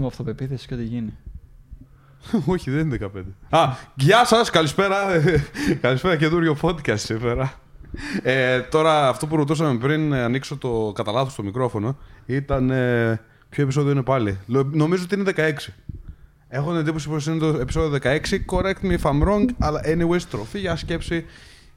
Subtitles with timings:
[0.00, 1.12] με αυτοπεποίθηση και ό,τι γίνει.
[2.46, 3.22] Όχι, δεν είναι 15.
[3.50, 4.96] Α, γεια σας, καλησπέρα.
[5.80, 7.52] καλησπέρα, καινούριο podcast σήμερα.
[8.22, 12.70] Ε, τώρα, αυτό που ρωτούσαμε πριν ε, ανοίξω το κατά λάθος το μικρόφωνο ήταν.
[12.70, 14.38] Ε, ποιο επεισόδιο είναι πάλι.
[14.46, 15.52] Λο- Νομίζω ότι είναι 16.
[16.48, 18.18] Έχω την εντύπωση πως είναι το επεισόδιο 16.
[18.50, 21.24] Correct me if I'm wrong, αλλά anyway, στροφή για σκέψη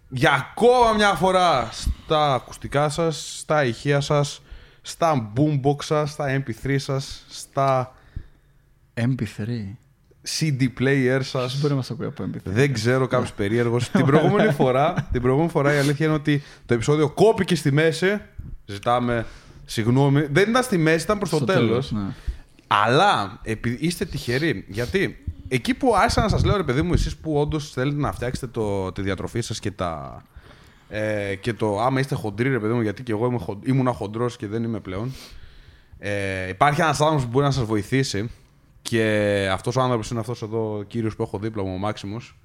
[0.09, 4.41] για ακόμα μια φορά στα ακουστικά σας, στα ηχεία σας,
[4.81, 7.93] στα boombox σας, στα mp3 σας, στα
[9.01, 9.47] MP3.
[10.39, 11.31] CD player σας.
[11.51, 12.39] Πώς μπορεί να μας ακούει από MP3.
[12.43, 13.89] Δεν ξέρω, κάποιος περίεργος.
[13.89, 18.19] την, προηγούμενη φορά, την προηγούμενη φορά η αλήθεια είναι ότι το επεισόδιο κόπηκε στη μέση.
[18.65, 19.25] Ζητάμε
[19.65, 20.21] συγγνώμη.
[20.31, 21.67] Δεν ήταν στη μέση, ήταν προς το Στο τέλος.
[21.89, 22.13] τέλος, ναι.
[22.67, 27.15] Αλλά επειδή είστε τυχεροί, γιατί εκεί που άρχισα να σας λέω, ρε παιδί μου, εσείς
[27.15, 30.21] που όντως θέλετε να φτιάξετε το, τη διατροφή σας και τα.
[30.89, 33.91] Ε, και το άμα είστε χοντροί, ρε παιδί μου, γιατί και εγώ είμαι, χον- ήμουνα
[33.91, 35.13] χοντρός και δεν είμαι πλέον.
[35.99, 38.29] Ε, υπάρχει ένας άνθρωπος που μπορεί να σας βοηθήσει
[38.89, 42.37] και αυτός ο άνθρωπος είναι αυτός εδώ ο κύριος που έχω δίπλα μου, ο Μάξιμος.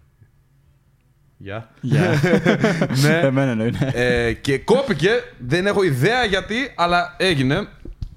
[1.36, 1.70] Γεια.
[1.80, 2.20] Γεια.
[3.02, 3.18] ναι.
[3.18, 3.70] Εμένα εννοεί.
[3.70, 3.90] ναι.
[3.94, 7.68] Ε, και κόπηκε, δεν έχω ιδέα γιατί, αλλά έγινε.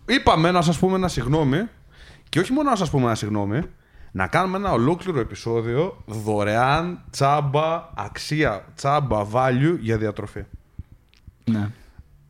[0.06, 1.68] Είπαμε να σας πούμε ένα συγγνώμη
[2.30, 3.62] και όχι μόνο να σας πούμε ένα συγγνώμη,
[4.12, 10.44] να κάνουμε ένα ολόκληρο επεισόδιο δωρεάν, τσάμπα, αξία, τσάμπα, value για διατροφή.
[11.52, 11.70] ναι.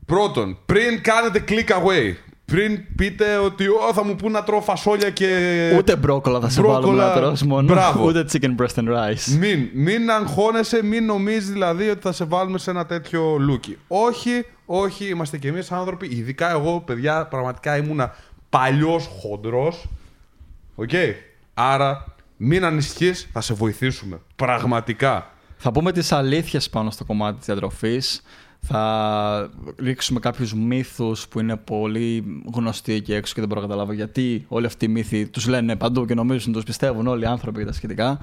[0.05, 2.13] Πρώτον, πριν κάνετε click away,
[2.45, 5.73] πριν πείτε ότι «Ω, θα μου πούν να τρώω φασόλια και...
[5.77, 7.73] Ούτε μπρόκολα θα σε μπρόκολα, βάλουμε να τρως μόνο.
[7.73, 8.05] μπράβο.
[8.05, 9.37] Ούτε chicken breast and rice.
[9.39, 13.77] Μην, μην αγχώνεσαι, μην νομίζεις δηλαδή ότι θα σε βάλουμε σε ένα τέτοιο λούκι.
[13.87, 18.15] Όχι, όχι, είμαστε κι εμείς άνθρωποι, ειδικά εγώ, παιδιά, πραγματικά ήμουνα
[18.49, 19.85] παλιός χοντρός.
[20.75, 20.89] Οκ.
[21.53, 22.05] Άρα,
[22.37, 24.21] μην ανησυχείς, θα σε βοηθήσουμε.
[24.35, 25.31] Πραγματικά.
[25.57, 28.21] Θα πούμε τις αλήθειες πάνω στο κομμάτι της διατροφής.
[28.65, 33.93] Θα ρίξουμε κάποιους μύθους που είναι πολύ γνωστοί εκεί έξω και δεν μπορώ να καταλάβω
[33.93, 37.59] γιατί όλοι αυτοί οι μύθοι τους λένε παντού και νομίζουν, τους πιστεύουν όλοι οι άνθρωποι
[37.59, 38.19] και τα σχετικά.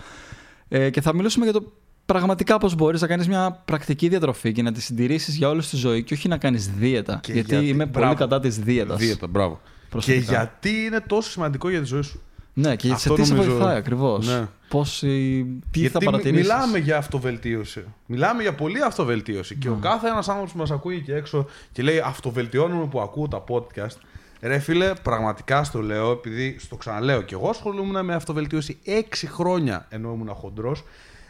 [0.68, 1.72] Ε, και θα μιλήσουμε για το
[2.06, 5.76] πραγματικά πώς μπορείς να κάνεις μια πρακτική διατροφή και να τη συντηρήσεις για όλη τη
[5.76, 7.18] ζωή και όχι να κάνεις δίαιτα.
[7.22, 8.06] Και γιατί, γιατί- είμαι μπράβο.
[8.06, 8.98] πολύ κατά της δίαιτας.
[8.98, 9.60] Δίαιτα, μπράβο.
[9.64, 10.22] Και Προσωπικά.
[10.32, 12.20] γιατί είναι τόσο σημαντικό για τη ζωή σου.
[12.54, 14.26] Ναι, και Αυτό σε τι σε νομίζω- βοηθάει ακριβώς.
[14.26, 14.46] Ναι.
[14.70, 17.84] Πώς, η- τι Γιατί θα μι- παρατηρήσεις; μιλάμε για αυτοβελτίωση.
[18.06, 19.56] Μιλάμε για πολλή αυτοβελτίωση.
[19.56, 19.80] Και ο Ναι.
[19.80, 23.96] κάθε ένας άνθρωπος που μας ακούει εκεί έξω και λέει Αυτοβελτιώνομαι που ακούω τα podcast.
[24.40, 29.86] Ρε φίλε, πραγματικά στο λέω, επειδή στο ξαναλέω και εγώ ασχολούμουν με αυτοβελτίωση 6 χρόνια
[29.88, 30.84] ενώ ήμουν χοντρός.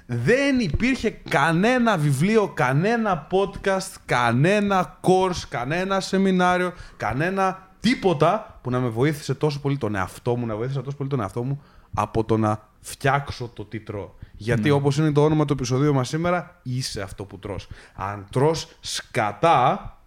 [0.07, 8.89] Δεν υπήρχε κανένα βιβλίο, κανένα podcast, κανένα course, κανένα σεμινάριο, κανένα τίποτα που να με
[8.89, 11.63] βοήθησε τόσο πολύ τον εαυτό μου, να βοήθησε τόσο πολύ τον εαυτό μου
[11.95, 14.11] από το να φτιάξω το τι τρώω.
[14.37, 17.69] Γιατί όπως είναι το όνομα του επεισοδίου μας σήμερα, είσαι αυτό που τρως.
[17.95, 19.99] Αν τρως σκατά,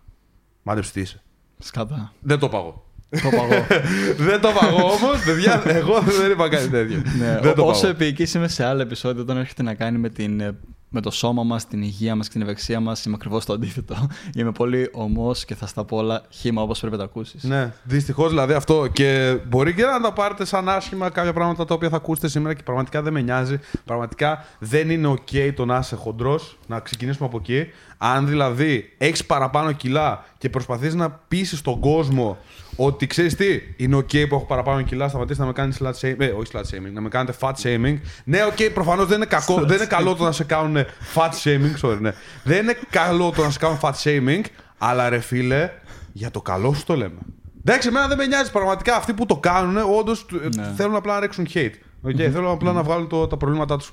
[0.64, 1.22] μάντεψε τι είσαι.
[1.58, 2.14] Σκατά.
[2.20, 2.86] Δεν το παγώ.
[3.10, 3.66] Το παγώ.
[4.30, 7.02] δεν το παγώ όμως, παιδιά, εγώ δεν είπα κάτι τέτοιο.
[7.18, 7.94] Ναι, δεν το όσο παγώ.
[7.94, 10.58] επίοικης είμαι σε άλλο επεισόδιο όταν έρχεται να κάνει με, την, ε,
[10.94, 14.08] με το σώμα μας, την υγεία μας και την ευεξία μας είμαι ακριβώς το αντίθετο.
[14.38, 17.44] Είμαι πολύ ομός και θα στα πω όλα χήμα όπως πρέπει να τα ακούσεις.
[17.44, 18.88] Ναι, δυστυχώς δηλαδή αυτό.
[18.88, 22.54] Και μπορεί και να τα πάρετε σαν άσχημα κάποια πράγματα τα οποία θα ακούσετε σήμερα
[22.54, 23.60] και πραγματικά δεν με νοιάζει.
[23.86, 27.68] Πραγματικά δεν είναι OK το να είσαι χοντρός, να ξεκινήσουμε από εκεί.
[28.06, 32.38] Αν δηλαδή έχεις παραπάνω κιλά και προσπαθείς να πείσει τον κόσμο
[32.76, 33.46] ότι ξέρεις τι,
[33.78, 36.16] είναι OK που έχω παραπάνω κιλά, σταματήσει να με κάνει slut shaming.
[36.20, 37.98] Ε, όχι slut shaming, να με κάνετε fat shaming.
[38.24, 41.88] Ναι, OK, προφανώς δεν είναι κακό, δεν είναι καλό το να σε κάνουν fat shaming,
[41.88, 42.14] sorry, ναι.
[42.44, 44.42] Δεν είναι καλό το να σε κάνουν fat shaming,
[44.78, 45.70] αλλά ρε φίλε,
[46.14, 47.18] για το καλό σου το λέμε.
[47.66, 48.96] Εντάξει, εμένα δεν με νοιάζει πραγματικά.
[48.96, 50.26] Αυτοί που το κάνουν, όντως
[50.56, 50.74] Ναι.
[50.76, 51.74] θέλουν απλά να ρίξουν hate.
[52.06, 53.92] Okay, Θέλουν απλά να βγάλουν το, τα προβλήματά τους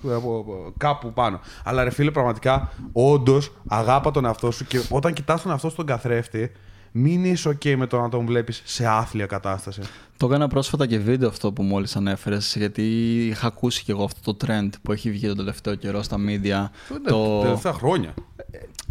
[0.76, 1.40] κάπου πάνω.
[1.64, 5.72] Αλλά ρε φίλε, πραγματικά, όντως αγάπα τον εαυτό σου και όταν κοιτάς τον εαυτό σου
[5.72, 6.52] στον καθρέφτη,
[6.92, 9.80] μην είσαι OK με το να τον βλέπεις σε άθλια κατάσταση.
[10.16, 12.82] Το έκανα πρόσφατα και βίντεο αυτό που μόλις ανέφερες γιατί
[13.26, 16.68] είχα ακούσει και εγώ αυτό το trend που έχει βγει τον τελευταίο καιρό στα media.
[16.90, 18.14] Αυτό είναι τα τελευταία χρόνια.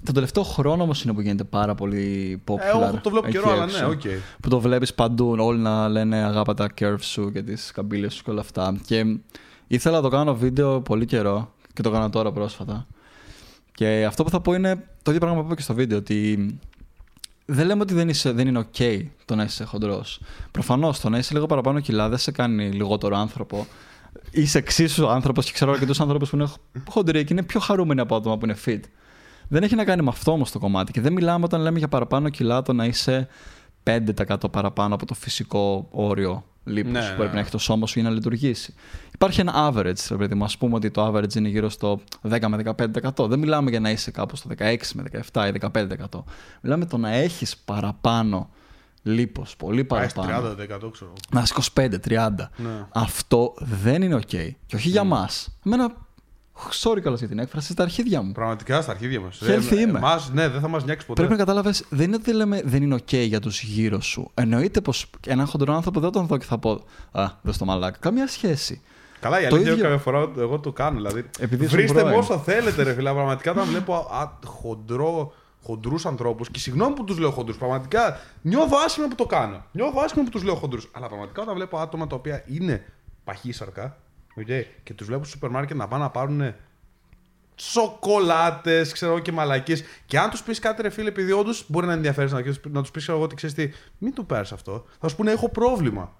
[0.05, 2.59] Το τελευταίο χρόνο όμως είναι που γίνεται πάρα πολύ popular.
[2.59, 3.87] Ε, εγώ το βλέπω εκεί καιρό, αλλά έξω.
[3.87, 4.01] ναι, οκ.
[4.41, 8.23] Που το βλέπεις παντού, όλοι να λένε αγάπα τα curves σου και τις καμπύλες σου
[8.23, 8.75] και όλα αυτά.
[8.85, 9.17] Και
[9.67, 12.87] ήθελα να το κάνω βίντεο πολύ καιρό και το έκανα τώρα πρόσφατα.
[13.71, 16.47] Και αυτό που θα πω είναι το ίδιο πράγμα που είπα και στο βίντεο, ότι
[17.51, 20.21] δεν λέμε ότι δεν, είσαι, δεν είναι ok το να είσαι χοντρός.
[20.51, 23.67] Προφανώς το να είσαι λίγο παραπάνω κιλά δεν σε κάνει λιγότερο άνθρωπο.
[24.31, 26.47] Είσαι εξίσου άνθρωπος και ξέρω αρκετούς άνθρωπους που είναι
[26.89, 28.79] χοντροί και είναι πιο χαρούμενοι από άτομα που είναι fit.
[29.47, 30.91] Δεν έχει να κάνει με αυτό όμως το κομμάτι.
[30.91, 33.27] Και δεν μιλάμε όταν λέμε για παραπάνω κιλά το να είσαι
[33.83, 37.33] 5% παραπάνω από το φυσικό όριο λίπους Ναι, που ναι, πρέπει ναι.
[37.33, 38.73] να έχει το σώμα σου για να λειτουργήσει.
[39.13, 40.43] Υπάρχει ένα average, ρε παιδί μου.
[40.43, 42.75] Α πούμε ότι το average είναι γύρω στο 10 με
[43.17, 43.29] 15%.
[43.29, 45.59] Δεν μιλάμε για να είσαι κάπου στο 16 με 17 ή
[46.11, 46.23] 15%.
[46.61, 48.49] Μιλάμε το να έχεις παραπάνω
[49.03, 50.55] λίπος, πολύ Πάει παραπάνω.
[50.87, 51.13] 30% ξέρω.
[51.31, 52.49] Να είσαι 25-30.
[52.57, 52.85] Ναι.
[52.89, 54.21] Αυτό δεν είναι οκ.
[54.65, 55.59] Και όχι για μας.
[55.65, 55.93] Εμένα,
[56.81, 58.31] sorry κιόλας για την έκφραση, στα αρχίδια μου.
[58.31, 59.41] Πραγματικά στα αρχίδια μας.
[59.47, 59.99] Healthy είμαι.
[60.33, 61.21] ναι, δεν θα μας νοιάξεις ποτέ.
[61.21, 64.31] Πρέπει να κατάλαβε, δεν είναι ότι λέμε δεν είναι οκ για τους γύρω σου.
[64.33, 67.97] Εννοείται πως έναν χοντρό άνθρωπο δεν τον δω και θα πω Α, δες το μαλάκα.
[67.99, 68.81] Καμία σχέση.
[69.19, 69.83] Καλά, η Το αλήθεια ίδιο.
[69.83, 70.95] καμιά φορά εγώ το κάνω.
[70.97, 72.19] Δηλαδή, Επειδή ήσουν βρίστε με πρώην.
[72.19, 73.11] όσο θέλετε, ρε φίλε.
[73.11, 75.33] Πραγματικά όταν βλέπω α, χοντρό,
[75.63, 79.65] χοντρούς ανθρώπους και συγγνώμη που τους λέω χοντρούς, πραγματικά νιώθω άσχημα που το κάνω.
[79.71, 80.89] Νιώθω άσχημα που τους λέω χοντρούς.
[80.91, 82.85] Αλλά πραγματικά όταν βλέπω άτομα τα οποία είναι
[83.23, 83.97] παχύσαρκα
[84.47, 86.53] okay, και τους βλέπω στο σούπερ μάρκετ να πάνε να πάρουν
[87.55, 89.83] σοκολάτες, ξέρω εγώ και μαλακίες.
[90.05, 92.91] Και αν τους πεις κάτι, ρε φίλε, επειδή όντως μπορεί να ενδιαφέρεις να, να τους
[92.91, 94.85] πεις εγώ ότι ξέρεις τι, μην του πάρει αυτό.
[94.99, 96.15] Θα σου πούνε έχω πρόβλημα.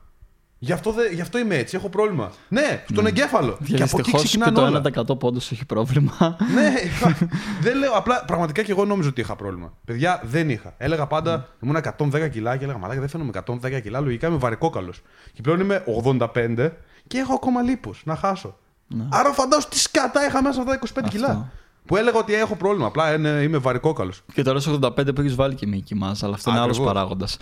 [0.62, 2.32] Γι' αυτό, δε, γι' αυτό είμαι έτσι, έχω πρόβλημα.
[2.48, 3.58] Ναι, στον εγκέφαλο.
[3.66, 4.82] Και Και από εκεί δυστυχώ και ξεκινάνε όλα.
[4.82, 6.38] το 1% πόντους έχει πρόβλημα.
[6.56, 6.74] ναι,
[7.62, 7.92] δεν λέω.
[7.92, 9.74] Απλά πραγματικά και εγώ νόμιζα ότι είχα πρόβλημα.
[9.86, 10.74] Παιδιά, δεν είχα.
[10.78, 14.00] Έλεγα πάντα, ήμουν 110 κιλά και έλεγα Μαλάκα, δεν φαίνομαι 110 κιλά.
[14.00, 15.02] Λογικά είμαι βαρικόκαλος.
[15.34, 16.70] Και πλέον είμαι 85
[17.08, 18.58] και έχω ακόμα λίπος να χάσω.
[19.10, 21.52] Άρα φαντάζομαι τι σκατά είχα μέσα αυτά τα 25 κιλά.
[21.84, 21.86] Ναι.
[21.86, 21.86] Αυτό.
[21.86, 22.88] Που έλεγα ότι έχω πρόβλημα.
[22.88, 24.22] Απλά είναι, είμαι βαρικόκαλος.
[24.34, 26.94] Και τώρα στο 85 που έχεις βάλει και μήκη μας, αλλά αυτό είναι άλλος Ακριβώς.
[26.94, 27.38] παράγοντας.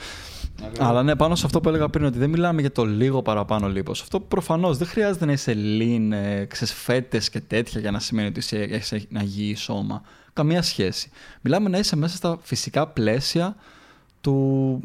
[0.80, 3.68] Αλλά ναι, πάνω σε αυτό που έλεγα πριν, ότι δεν μιλάμε για το λίγο παραπάνω
[3.68, 4.02] λίπος.
[4.02, 8.58] Αυτό προφανώς δεν χρειάζεται να είσαι lean, ε, ξεσφέτε και τέτοια για να σημαίνει ότι
[8.58, 10.02] έχεις ένα υγιή σώμα.
[10.34, 11.10] Καμία σχέση.
[11.42, 13.56] Μιλάμε να είσαι μέσα στα φυσικά πλαίσια
[14.22, 14.80] του,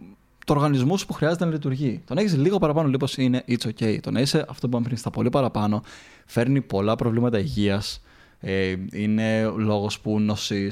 [0.46, 2.02] του οργανισμού σου που χρειάζεται να λειτουργεί.
[2.06, 3.98] Το να έχεις λίγο παραπάνω λίπος είναι it's okay.
[4.00, 5.82] Το να είσαι αυτό που είπαμε πριν στα πολύ παραπάνω
[6.26, 8.00] φέρνει πολλά προβλήματα υγείας.
[8.44, 10.70] Ε, είναι λόγος που νοσεί,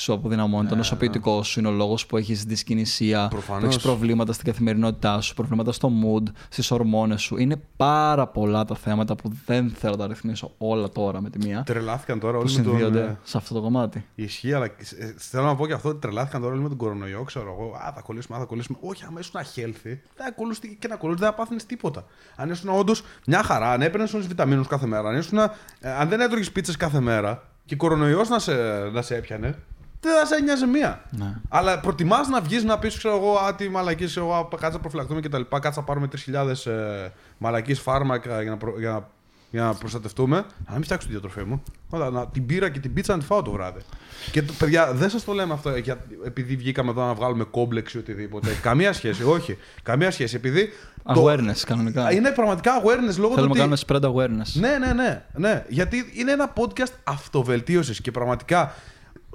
[0.00, 3.74] σου αποδυναμώνει το νοσοποιητικό σου, είναι ο λόγος που έχεις δυσκινησία, που Προφανώς.
[3.74, 7.36] έχει προβλήματα στην καθημερινότητά σου, προβλήματα στο mood, στις ορμόνες σου.
[7.36, 11.38] Είναι πάρα πολλά τα θέματα που δεν θέλω να τα ρυθμίσω όλα τώρα με τη
[11.46, 11.62] μία.
[11.66, 12.72] Τρελάθηκαν τώρα Που όλοι με τον.
[12.72, 14.04] συνδύονται ε, σε αυτό το κομμάτι.
[14.14, 17.22] Ισχύει, αλλά ε, θέλω να πω και αυτό ότι τρελάθηκαν τώρα όλοι με τον κορονοϊό.
[17.22, 18.78] Ξέρω εγώ, Α, θα κολλήσουμε, α, θα κολλήσουμε.
[18.80, 22.04] Όχι, άμα ήσουν αχέλθη, δεν θα κολλούσε και να κολλούσε, δεν θα πάθαινες τίποτα.
[22.36, 25.92] Αν ήσουν όντως μια χαρά, αν έπαιρνες όλε τι βιταμίνους κάθε μέρα, αν, ήσουν, ε,
[25.98, 28.52] αν δεν έτρωγες πίτσες κάθε μέρα και κορονοϊός να σε,
[28.92, 29.54] να σε έπιανε,
[30.00, 31.02] δεν θα σε ένοιαζε μία.
[31.10, 31.34] Ναι.
[31.48, 34.78] Αλλά προτιμάς να βγεις να πεις, ξέρω εγώ, Α, τι μαλακή, εγώ, α, κάτσε να
[34.78, 35.40] προφυλακτούμε κτλ.
[35.60, 37.08] Κάτσε να πάρουμε 3.000 ε,
[37.38, 39.08] μαλακή φάρμακα για να, προ- για να
[39.52, 41.62] για να προστατευτούμε, αλλά να μην φτιάξω τη διατροφή μου.
[41.90, 43.80] Όλα, να, την πήρα και την πίτσα να τη φάω το βράδυ.
[44.32, 47.92] Και το, παιδιά, δεν σας το λέμε αυτό για, επειδή βγήκαμε εδώ να βγάλουμε κόμπλεξ
[47.94, 48.48] ή οτιδήποτε.
[48.62, 49.58] Καμία σχέση, όχι.
[49.82, 50.36] Καμία σχέση.
[50.36, 50.68] Επειδή.
[51.14, 52.12] το- Awareness, κανονικά.
[52.12, 53.58] είναι πραγματικά awareness λόγω του Θέλουμε να ότι.
[53.58, 54.52] κάνουμε spread awareness.
[54.60, 55.64] Ναι, ναι, ναι, ναι.
[55.68, 58.74] Γιατί είναι ένα podcast αυτοβελτίωσης και πραγματικά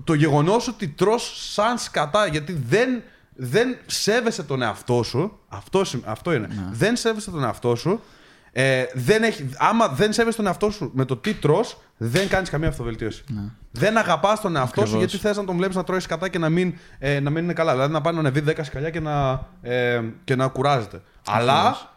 [0.03, 3.01] το γεγονός ότι τρως σαν σκατά γιατί δεν,
[3.35, 5.39] δεν σέβεσαι τον εαυτό σου.
[5.47, 6.47] Αυτό, σημα- αυτό είναι.
[6.47, 6.67] Ναι.
[6.71, 8.01] Δεν σέβεσαι τον εαυτό σου.
[8.51, 12.49] Ε, δεν έχει, άμα δεν σέβεσαι τον εαυτό σου με το τι τρως, δεν κάνεις
[12.49, 13.23] καμία αυτοβελτίωση.
[13.71, 14.95] Δεν αγαπάς τον εαυτό σου Ναι.
[14.97, 15.11] Ακριβώς.
[15.11, 17.53] γιατί θες να τον βλέπεις να τρώει σκατά και να μην, ε, να μην είναι
[17.53, 17.71] καλά.
[17.73, 21.01] Δηλαδή να πάει να ανεβεί 10 σκαλιά και να, ε, και να κουράζεται.
[21.27, 21.93] Αλλά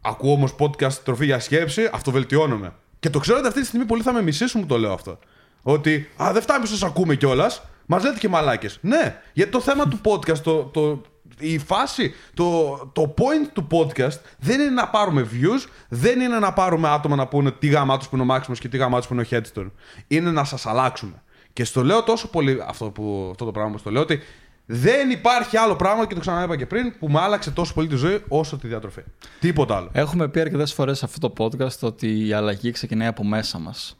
[0.00, 2.72] Ακούω όμως podcast τροφή για σκέψη, αυτοβελτιώνομαι.
[3.00, 5.18] Και το ξέρω ότι αυτή τη στιγμή πολλοί θα με μισήσουν που το λέω αυτό.
[5.62, 7.62] Ότι Α, δεν φτάνει που σας ακούμε κιόλας.
[7.86, 8.78] Μας λέτε και μαλάκες.
[8.80, 11.02] Ναι, γιατί το θέμα του podcast, το, το,
[11.38, 16.52] η φάση, το, το point του podcast δεν είναι να πάρουμε views, δεν είναι να
[16.52, 19.06] πάρουμε άτομα να πούνε τι γάμα τους που είναι ο Maximus και τι γάμα τους
[19.06, 19.70] που είναι ο Headstone.
[20.08, 21.22] Είναι να σας αλλάξουμε.
[21.52, 24.20] Και στο λέω τόσο πολύ αυτό, που, αυτό το πράγμα που στο λέω ότι
[24.66, 27.96] δεν υπάρχει άλλο πράγμα και το ξαναείπα και πριν που μου άλλαξε τόσο πολύ τη
[27.96, 29.02] ζωή όσο τη διατροφή.
[29.40, 29.88] Τίποτα άλλο.
[29.92, 33.98] Έχουμε πει αρκετές φορές σε αυτό το podcast ότι η αλλαγή ξεκινάει από μέσα μας.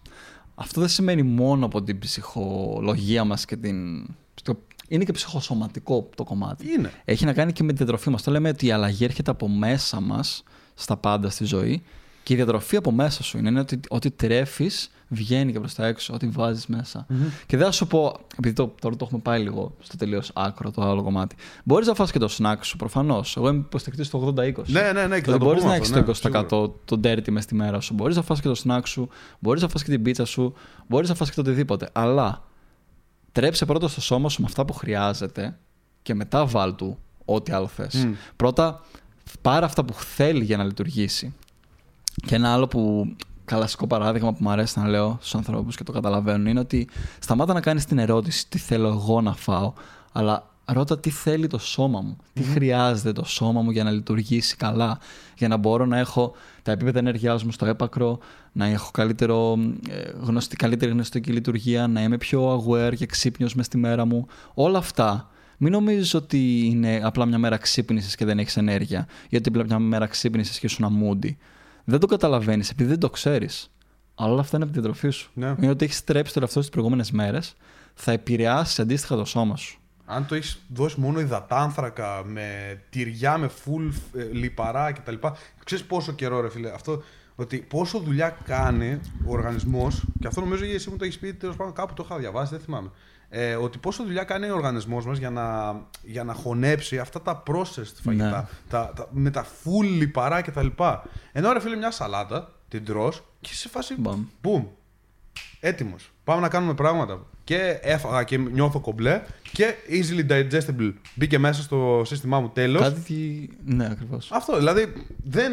[0.61, 4.07] Αυτό δεν σημαίνει μόνο από την ψυχολογία μας και την.
[4.43, 6.67] το- Είναι και ψυχοσωματικό το κομμάτι.
[6.73, 6.91] Είναι.
[7.05, 8.23] Έχει να κάνει και με τη διατροφή μας.
[8.23, 10.43] Το λέμε ότι η αλλαγή έρχεται από μέσα μας
[10.75, 11.83] στα πάντα στη ζωή
[12.29, 16.15] και η διατροφή από μέσα σου είναι ότι ό,τι τρέφεις βγαίνει και προς τα έξω,
[16.15, 16.67] ό,τι βάζεις
[17.47, 20.71] Και δεν θα σου πω, επειδή το, τώρα το έχουμε πάει λίγο στο τελείως άκρο
[20.71, 21.37] το άλλο κομμάτι.
[21.65, 23.37] Μπορείς να φας και το snack σου προφανώς.
[23.37, 24.65] Εγώ είμαι υποστηρικτής στο 80-20.
[24.67, 26.71] Ναι, ναι, ναι, και θα Δεν το μπορείς πούμε να αυτό, έχεις ναι, το 20%
[26.85, 27.95] το dirty μες στη μέρα σου.
[27.95, 29.09] Μπορείς να φας και το snack σου,
[29.39, 30.55] μπορείς να φας και την πίτσα σου,
[30.87, 31.89] μπορείς να φας και το οτιδήποτε.
[31.93, 32.45] Αλλά
[33.33, 35.59] τρέψε πρώτα στο σώμα σου με αυτά που χρειάζεται
[36.03, 37.95] και μετά βάλ του ό,τι άλλο θες.
[37.95, 38.13] Μμ.
[38.37, 38.85] Πρώτα
[39.43, 41.35] πάρε αυτά που θέλει για να λειτουργήσει.
[42.27, 45.93] Και ένα άλλο που κλασικό παράδειγμα που μου αρέσει να λέω στους ανθρώπους και το
[45.93, 49.73] καταλαβαίνουν είναι ότι σταμάτα να κάνεις την ερώτηση τι θέλω εγώ να φάω,
[50.13, 54.57] αλλά ρώτα τι θέλει το σώμα μου, τι χρειάζεται το σώμα μου για να λειτουργήσει
[54.57, 54.99] καλά,
[55.37, 58.19] για να μπορώ να έχω τα επίπεδα ενέργειάς μου στο έπακρο,
[58.53, 59.59] να έχω καλύτερο,
[59.89, 64.27] ε, γνωστή, καλύτερη γνωστική λειτουργία, να είμαι πιο aware και ξύπνιος μες στη μέρα μου.
[64.55, 69.37] Όλα αυτά μην νομίζεις ότι είναι απλά μια μέρα ξύπνησες και δεν έχεις ενέργεια ή
[69.37, 71.39] ότι απλά μια μέρα ξύπνησες και ήσουν αμούντι.
[71.91, 73.71] Δεν το καταλαβαίνεις επειδή δεν το ξέρεις.
[74.15, 75.31] Αλλά όλα αυτά είναι από τη διατροφή σου.
[75.35, 75.55] Ναι.
[75.59, 77.57] Είναι ότι έχεις τρέψει το εαυτό σου τις προηγούμενες μέρες,
[77.95, 79.79] θα επηρεάσει αντίστοιχα το σώμα σου.
[80.05, 85.15] Αν το έχεις δώσει μόνο υδατάνθρακα με τυριά, με full ε, λιπαρά κτλ.
[85.65, 86.71] Ξέρεις πόσο καιρό, ρε φίλε.
[86.71, 87.03] Αυτό
[87.35, 91.35] ότι πόσο δουλειά κάνει ο οργανισμός, και αυτό νομίζω ότι εσύ μου το έχει πει
[91.35, 92.91] τέλος πάντων κάπου το είχα διαβάσει, δεν θυμάμαι.
[93.31, 97.43] Ε, ότι πόσο δουλειά κάνει ο οργανισμός μας για να, για να χωνέψει αυτά τα
[97.47, 98.25] processed φαγητά.
[98.41, 98.47] Ναι.
[98.69, 100.67] Τα, τα, με τα full λιπαρά κτλ.
[101.33, 103.95] Ενώ ρε φίλε, μια σαλάτα την τρώ και σε φάση.
[103.99, 104.25] Μπαμ.
[104.43, 104.65] Boom.
[105.61, 106.13] Έτοιμος.
[106.25, 107.27] Πάμε να κάνουμε πράγματα.
[107.45, 110.93] Και έφαγα και νιώθω κομπλέ και easily digestible.
[111.15, 112.83] Μπήκε μέσα στο σύστημά μου τέλος.
[112.83, 113.01] Κάτι.
[113.01, 114.31] τι- Ναι, ακριβώς.
[114.33, 114.93] Αυτό δηλαδή
[115.25, 115.53] δεν.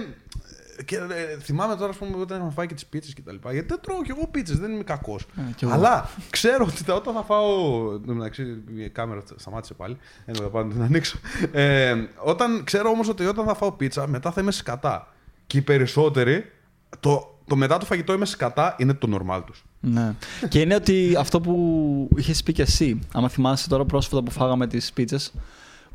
[0.86, 3.52] Και ε, θυμάμαι τώρα, ας πούμε, όταν είχαμε φάει και τις πίτσες και τα λοιπά.
[3.52, 5.26] Γιατί δεν τρώω κι εγώ πίτσες, δεν είμαι κακός.
[5.38, 5.74] Ε, κι εγώ.
[5.74, 7.92] Αλλά ξέρω ότι τα- όταν θα φάω.
[7.94, 9.98] Εν τω μεταξύ, η κάμερα σταμάτησε πάλι.
[10.26, 11.18] Δεν θα πάω να την ανοίξω.
[11.52, 15.14] Ε, όταν, ξέρω όμως ότι όταν θα φάω πίτσα, μετά θα είμαι σκατά.
[15.48, 16.52] Και οι περισσότεροι,
[17.00, 19.64] το, το μετά το φαγητό είμαι σκατά είναι το normal τους.
[19.80, 20.14] Ναι.
[20.50, 24.68] και είναι ότι αυτό που είχες πει και εσύ, άμα θυμάσαι τώρα πρόσφατα που φάγαμε
[24.68, 25.34] τις πίτσες,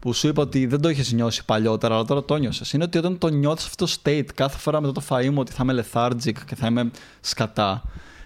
[0.00, 2.72] που σου είπα ότι δεν το είχες νιώσει παλιότερα, αλλά τώρα το νιώσες.
[2.72, 5.52] Είναι ότι όταν το νιώθεις αυτό το state κάθε φορά μετά το φαΐ μου ότι
[5.52, 6.90] θα είμαι lethargic και θα είμαι
[7.20, 7.82] σκατά,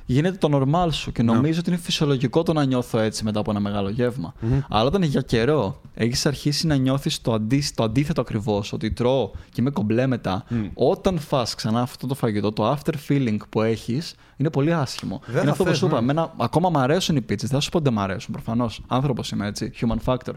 [0.06, 3.50] γίνεται το normal σου και νομίζω ότι είναι φυσιολογικό το να νιώθω έτσι μετά από
[3.50, 4.34] ένα μεγάλο γεύμα.
[4.68, 9.30] Αλλά όταν για καιρό έχεις αρχίσει να νιώθεις το, αντί, το αντίθετο ακριβώς, ότι τρώω
[9.44, 14.14] και είμαι κομπλέ μετά, όταν φας ξανά αυτό το φαγητό, το after feeling που έχεις
[14.36, 15.20] είναι πολύ άσχημο.
[15.26, 15.94] Δεν είναι θα αυτό που θες, σου είπα.
[15.94, 16.00] ναι.
[16.00, 17.48] Εμένα ακόμα μου αρέσουν οι πίτσες.
[17.48, 18.80] Δεν θα σου πω ότι δεν μου αρέσουν προφανώς.
[18.86, 19.72] Άνθρωπος είμαι έτσι.
[19.80, 20.32] Human factor.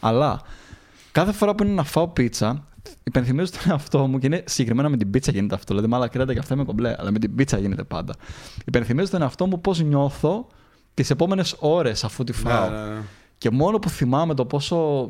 [0.00, 0.40] Αλλά
[1.12, 2.64] κάθε φορά που είναι να φάω πίτσα,
[3.04, 5.66] υπενθυμίζω τον εαυτό μου και είναι συγκεκριμένα με την πίτσα γίνεται αυτό.
[5.74, 8.14] Δηλαδή, με άλλα κρέατα και αυτά είμαι κομπλέ, αλλά με την πίτσα γίνεται πάντα.
[8.66, 10.46] Υπενθυμίζω τον εαυτό μου πώς νιώθω
[10.94, 12.70] τις επόμενες ώρες αφού τη φάω.
[12.70, 13.00] Ναι, ναι, ναι.
[13.38, 15.08] Και μόνο που θυμάμαι το πόσο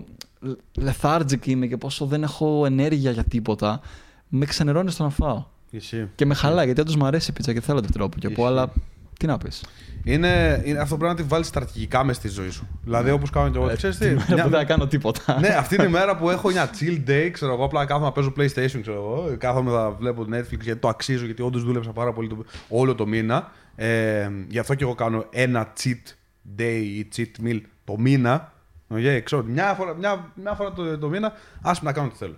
[0.84, 3.80] lethargic είμαι και πόσο δεν έχω ενέργεια για τίποτα,
[4.28, 5.44] με ξενερώνει στο να φάω.
[5.70, 6.08] Ισχύει.
[6.14, 8.42] Και με χαλάει γιατί όντως μου αρέσει η πίτσα και θέλω την τρόπο και πω,
[8.42, 8.46] Ισχύει.
[8.46, 8.72] αλλά
[9.20, 9.64] τι να πεις.
[10.04, 12.68] Είναι, είναι, αυτό πρέπει να τη βάλεις στρατηγικά μες στη ζωή σου.
[12.84, 13.72] Δηλαδή, όπως κάνω και εγώ.
[13.76, 15.38] Ξέρεις τι, Τη μέρα μια- που δεν θα κάνω τίποτα.
[15.40, 18.12] ναι, αυτή είναι η μέρα που έχω μια chill day, ξέρω εγώ, απλά κάθομαι να
[18.12, 19.36] παίζω PlayStation, ξέρω εγώ.
[19.38, 23.06] Κάθομαι να βλέπω Netflix γιατί το αξίζω, γιατί όντως δούλεψα πάρα πολύ το, όλο το
[23.06, 23.50] μήνα.
[23.76, 26.12] Ε, γι' αυτό και εγώ κάνω ένα cheat
[26.58, 28.52] day ή cheat meal το μήνα.
[28.94, 32.16] Okay, ξέρω, μια φορά, μια, μια φορά το, το μήνα, άσε με να κάνω τι
[32.16, 32.36] θέλω.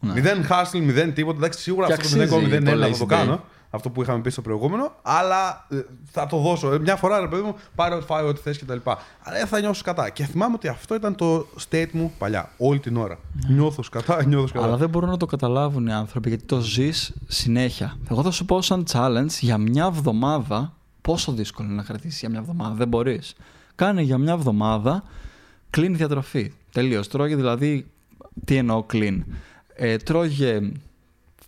[0.00, 0.12] Ναι.
[0.12, 1.36] Μηδέν hustle, μηδέν τίποτα.
[1.36, 3.06] Εντάξει, σίγουρα Και αυτό το αξίζει 0,01 το θα το lazy day.
[3.06, 3.44] κάνω.
[3.74, 6.72] Αυτό που είχαμε πει στο προηγούμενο, αλλά ε, θα το δώσω.
[6.72, 8.76] Ε, Μια φορά, ρε παιδί μου, πάρε φάει ό,τι θες κτλ.
[8.84, 10.10] Αλλά δεν θα νιώσω κατά.
[10.10, 13.18] Και θυμάμαι ότι αυτό ήταν το state μου παλιά, όλη την ώρα.
[13.48, 14.64] Νιώθω κατά, νιώθω κατά.
[14.66, 17.96] Αλλά δεν μπορούν να το καταλάβουν οι άνθρωποι γιατί το ζεις συνέχεια.
[18.10, 22.28] Εγώ θα σου πω σαν challenge για μια εβδομάδα πόσο δύσκολο είναι να κρατήσεις για
[22.28, 22.74] μια εβδομάδα.
[22.74, 23.34] Δεν μπορείς.
[23.74, 25.02] Κάνε για μια εβδομάδα
[25.76, 26.52] clean διατροφή.
[26.72, 27.08] Τελείως.
[27.08, 27.86] Τρώγε δηλαδή.
[28.44, 29.18] Τι εννοώ clean.
[29.74, 30.72] Ε, τρώγε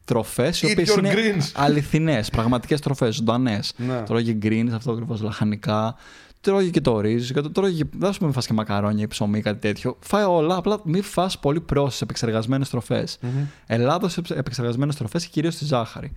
[0.04, 1.50] τροφές οι Eat οποίες your είναι greens.
[1.54, 3.72] αληθινές, πραγματικές τροφές, ζωντανές.
[3.76, 4.02] Ναι.
[4.02, 5.94] Τρώγε greens, αυτό ακριβώς λαχανικά.
[6.40, 7.82] Τρώγε και το ρύζι, και το τρώγε.
[7.82, 9.96] και- Δεν σου πούμε φας και μακαρόνια ή ψωμί ή κάτι τέτοιο.
[10.00, 13.18] Φάει όλα, απλά μην φας πολύ πρόσθετες επεξεργασμένες τροφές.
[13.66, 16.12] Ελλάδος επεξεργασμένες τροφές και κυρίως τη ζάχαρη.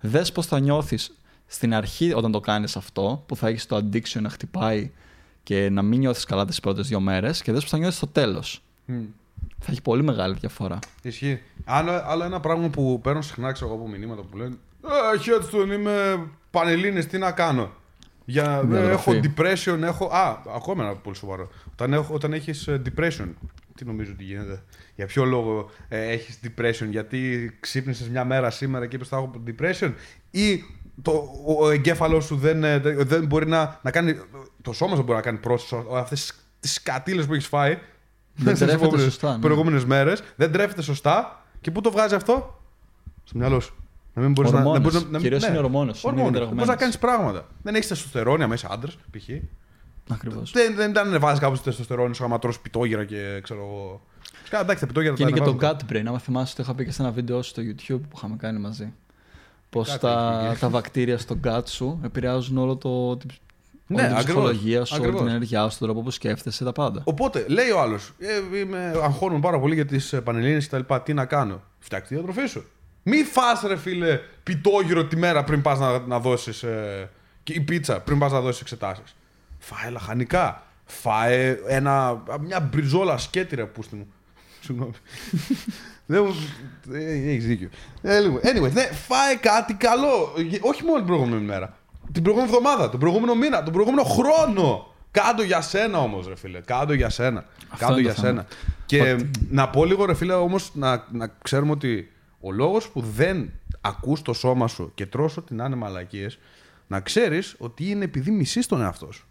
[0.00, 1.14] Δες πώς θα νιώθεις
[1.46, 4.90] στην αρχή όταν το κάνεις αυτό, που θα έχεις το addiction να χτυπάει
[5.42, 8.06] και να μην νιώθεις καλά τις πρώτες δύο μέρες, και δες πώς θα νιώθεις στο
[8.06, 8.62] τέλος.
[8.84, 8.94] Μμ.
[9.60, 10.78] Θα έχει πολύ μεγάλη διαφορά.
[11.02, 11.42] Ισχύει.
[11.64, 14.56] Άλλο, άλλο ένα πράγμα που παίρνω συχνά ξέρω εγώ από μηνύματα που λένε
[15.14, 17.72] Ε, Χέτστον, είμαι πανελλήνης, τι να κάνω.
[18.24, 19.10] Για, ε, Διατροφή.
[19.10, 20.04] έχω depression, έχω.
[20.06, 21.48] Α, ακόμα ένα πολύ σοβαρό.
[21.72, 23.28] Όταν, έχω, όταν έχεις ε, depression,
[23.74, 24.62] τι νομίζω ότι γίνεται.
[24.94, 29.30] Για ποιο λόγο ε, έχεις depression, γιατί ξύπνησες μια μέρα σήμερα και είπες θα έχω
[29.46, 29.92] depression,
[30.30, 30.62] ή
[31.02, 31.10] το,
[31.46, 34.16] ο, ο εγκέφαλος σου δεν, ε, δεν μπορεί να, να κάνει.
[34.62, 37.78] Το σώμα σου μπορεί να κάνει πρόσθεση αυτές τις σκατήλε που έχεις φάει.
[38.44, 39.38] Δεν στις τρέφεται επόμενες- σωστά, ναι.
[39.40, 40.22] προηγούμενες μέρες.
[40.36, 41.44] Δεν τρέφεται σωστά.
[41.60, 42.60] Και πού το βγάζει αυτό,
[43.24, 43.74] στο μυαλό σου.
[44.14, 44.58] Να μην μπορείς να.
[44.58, 44.78] Ορμόνες.
[44.82, 46.14] να, μπορείς να, να Κυρίως είναι ορμόνες, είναι Ορμόνες.
[46.14, 46.54] Δεν διαταραγμένες.
[46.54, 47.46] μπορεί να κάνεις πράγματα.
[47.62, 49.28] Δεν έχεις τεστοστερόνια μέσα άντρα, π.χ.
[50.12, 50.50] Ακριβώς.
[50.50, 54.00] Δεν, δεν ήταν να βάζει κάπου τεστοστερόνη σου άμα τρως πιτόγυρα και ξέρω εγώ.
[54.38, 55.78] Φυσικά, εντάξει, τα πιτόγυρα Και τα είναι και το ανεβάζουν.
[55.88, 56.04] gut brain.
[56.08, 58.92] Άμα θυμάσαι, το είχα πει και σε ένα βίντεο στο YouTube που είχαμε κάνει μαζί.
[59.70, 60.60] Πώς Κάτι τα, έχει.
[60.60, 63.30] τα βακτήρια στο gut σου επηρεάζουν όλο το, την,
[63.92, 65.22] Ναι, όλη την ακριβώς, ψυχολογίας σου, όλη ακριβώς.
[65.26, 67.02] την ενέργειά σου, τον τρόπο που σκέφτεσαι, τα πάντα.
[67.04, 71.02] Οπότε, λέει ο άλλος, ε, είμαι, αγχώνομαι πάρα πολύ για τις πανελλήνιες και τα λοιπά.
[71.02, 72.64] Τι να κάνω; Φτιάξτε τη διατροφή σου.
[73.02, 76.62] Μη φας ρε φίλε πιτόγυρο τη μέρα πριν πας να, να δώσεις.
[76.62, 77.10] Ε,
[77.42, 79.16] και η πίτσα πριν πας να δώσεις εξετάσεις.
[79.58, 80.62] Φάε λαχανικά.
[80.84, 84.06] Φάε ένα, μια μπριζόλα σκέτη ρε πούστη μου.
[84.64, 84.92] Συγγνώμη.
[86.06, 86.34] Δεν μου.
[86.94, 87.68] Έχεις δίκιο.
[88.02, 90.32] Ε, λοιπόν, Anyway, ναι, φάε κάτι καλό.
[90.36, 91.78] Ε, Όχι μόνο την προηγούμενη μέρα.
[92.12, 94.94] Την προηγούμενη εβδομάδα, τον προηγούμενο μήνα, τον προηγούμενο χρόνο.
[95.10, 96.60] Κάντο για σένα όμως, ρε φίλε.
[96.60, 97.44] Κάντο για σένα.
[97.70, 98.32] Αυτό Κάντο είναι για το θέμα.
[98.32, 98.46] σένα.
[98.86, 103.50] Και να πω λίγο, ρε φίλε, όμως να, να ξέρουμε ότι ο λόγος που δεν
[103.80, 106.38] ακούς το σώμα σου και τρως ό,τι να είναι μαλακίες,
[106.86, 109.24] να ξέρεις ότι είναι επειδή μισείς τον εαυτό σου.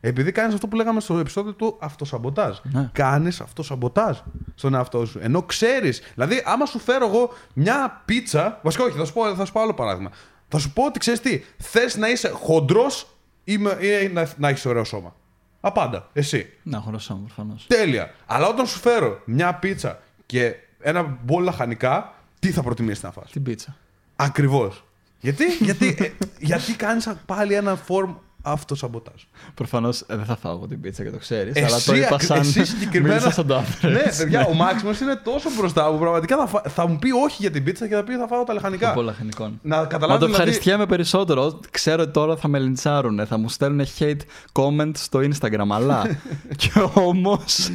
[0.00, 2.56] Επειδή κάνεις αυτό που λέγαμε στο επεισόδιο του αυτοσαμποτάζ.
[2.62, 2.90] Ναι.
[2.92, 4.18] Κάνεις αυτοσαμποτάζ
[4.54, 5.18] στον εαυτό σου.
[5.22, 6.02] Ενώ ξέρεις.
[6.14, 8.60] Δηλαδή, άμα σου φέρω εγώ μια πίτσα.
[8.62, 10.10] Βασικά, όχι, θα σου πω, θα σου πω άλλο παράδειγμα.
[10.48, 13.06] Θα σου πω ότι ξέρεις τι, θες να είσαι χοντρός
[13.44, 15.14] ή, με- ή να, να έχεις ωραίο σώμα.
[15.60, 16.08] Απάντα.
[16.12, 16.52] Εσύ.
[16.62, 17.66] Να έχω ρωσό, προφανώς.
[17.66, 18.14] Τέλεια.
[18.26, 23.30] Αλλά όταν σου φέρω μια πίτσα και ένα μπολ λαχανικά, τι θα προτιμήσεις να φας;
[23.30, 23.76] Την πίτσα.
[24.16, 24.84] Ακριβώς.
[25.20, 28.14] Γιατί, γιατί, ε, γιατί κάνεις πάλι ένα form
[28.52, 29.22] αυτοσαμποτάζ.
[29.54, 31.54] Προφανώς δεν θα φάω εγώ την πίτσα και το ξέρεις.
[31.56, 32.38] Εσύ, Αλλά το είπα ακ- σαν.
[32.38, 33.14] εσύ συγκεκριμένα.
[33.14, 33.90] μίλησα σαν το άντρε.
[33.90, 37.36] ναι, παιδιά, ο Μάξιμος είναι τόσο μπροστά που πραγματικά θα, φα- θα μου πει όχι
[37.40, 38.92] για την πίτσα και θα πει θα φάω τα λαχανικά.
[38.92, 39.58] Πολλά χανικών.
[39.62, 40.42] Να Μα το καταλάβετε δηλαδή.
[40.42, 41.60] ευχαριστιέμαι περισσότερο.
[41.70, 44.20] Ξέρω ότι τώρα θα με λιντσάρουν, θα μου στέλνουν hate
[44.52, 45.66] comment στο Instagram.
[45.70, 46.02] Αλλά
[46.56, 47.70] και όμως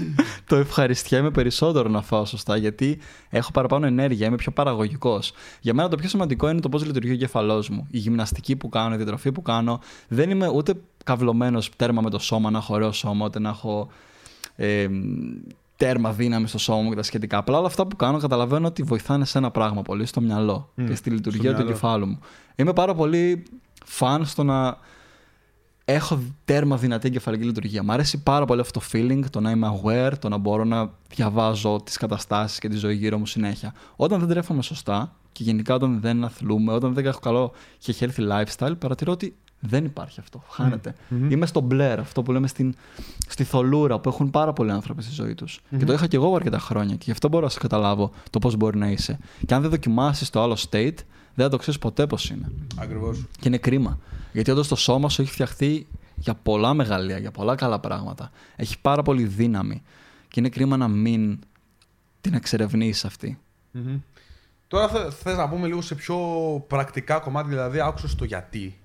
[0.47, 2.99] το ευχαριστιέμαι περισσότερο να φάω σωστά γιατί
[3.29, 5.31] έχω παραπάνω ενέργεια, είμαι πιο παραγωγικός.
[5.61, 7.87] Για μένα το πιο σημαντικό είναι το πώς λειτουργεί ο εγκεφαλός μου.
[7.91, 9.79] Η γυμναστική που κάνω, η διατροφή που κάνω.
[10.07, 13.87] Δεν είμαι ούτε καυλωμένος τέρμα με το σώμα, να έχω ωραίο σώμα, ούτε να έχω
[14.55, 14.87] ε,
[15.75, 17.37] τέρμα δύναμη στο σώμα μου και τα σχετικά.
[17.37, 20.95] Απλά όλα αυτά που κάνω καταλαβαίνω ότι βοηθάνε σε ένα πράγμα πολύ, στο μυαλό και
[20.95, 21.69] στη λειτουργία του μυαλό.
[21.69, 22.19] εγκεφάλου μου.
[22.55, 23.43] Είμαι πάρα πολύ
[23.85, 24.77] φαν στο να
[25.85, 27.83] έχω τέρμα δυνατή εγκεφαλική λειτουργία.
[27.83, 30.91] Μ' αρέσει πάρα πολύ αυτό το feeling, το να είμαι aware, το να μπορώ να
[31.15, 33.73] διαβάζω τις καταστάσεις και τη ζωή γύρω μου συνέχεια.
[33.95, 38.29] Όταν δεν τρέφομαι σωστά και γενικά όταν δεν αθλούμε, όταν δεν έχω καλό και healthy
[38.31, 40.43] lifestyle, παρατηρώ ότι δεν υπάρχει αυτό.
[40.49, 40.95] Χάνεται.
[41.29, 42.75] Είμαι στο μπλερ, αυτό που λέμε στην,
[43.27, 45.61] στη θολούρα που έχουν πάρα πολλοί άνθρωποι στη ζωή τους.
[45.77, 48.39] Και το είχα και εγώ αρκετά χρόνια και γι' αυτό μπορώ να σε καταλάβω το
[48.39, 49.19] πώς μπορεί να είσαι.
[49.45, 50.97] Και αν δεν δοκιμάσεις το άλλο state,
[51.33, 52.51] δεν θα το ξέρεις ποτέ πώς είναι.
[52.77, 53.25] Ακριβώς.
[53.39, 53.99] Και είναι κρίμα.
[54.33, 58.31] Γιατί όντως το σώμα σου έχει φτιαχτεί για πολλά μεγαλεία, για πολλά καλά πράγματα.
[58.55, 59.81] Έχει πάρα πολύ δύναμη.
[60.27, 61.39] Και είναι κρίμα να μην
[62.21, 63.39] την εξερευνήσει αυτή.
[64.67, 66.17] Τώρα θε, θες να πούμε λίγο σε πιο
[66.67, 68.77] πρακτικά κομμάτια, δηλαδή άκουσες το γιατί.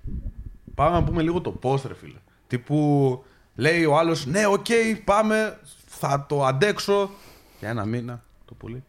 [0.79, 2.19] Πάμε να πούμε λίγο το πώς, ρε φίλε.
[2.47, 3.23] Τύπου
[3.55, 4.65] λέει ο άλλος, ναι, οκ,
[5.05, 7.09] πάμε, θα το αντέξω
[7.59, 8.83] για ένα μήνα το πολύ.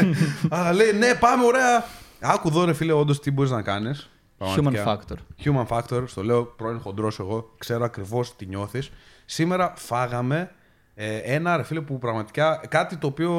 [0.50, 1.84] Αλλά λέει, ναι, πάμε, ωραία.
[2.20, 4.10] Άκου εδώ, ρε φίλε, όντως τι μπορείς να κάνεις.
[4.38, 5.16] Human factor.
[5.44, 8.90] Human factor, στο λέω πρώην χοντρός εγώ, ξέρω ακριβώς τι νιώθεις.
[9.24, 10.50] Σήμερα φάγαμε
[10.94, 13.32] ε, ένα ρε φίλε που πραγματικά κάτι το οποίο